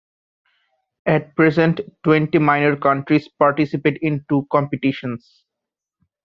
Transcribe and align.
At 1.05 1.35
present 1.35 1.79
twenty 2.03 2.39
Minor 2.39 2.75
Counties 2.75 3.27
participate 3.37 3.99
in 4.01 4.25
two 4.29 4.47
competitions. 4.51 5.43